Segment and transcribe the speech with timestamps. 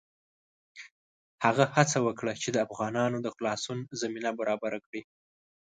[1.45, 5.01] هغه هڅه وکړه چې د افغانانو د خلاصون زمینه برابره کړي.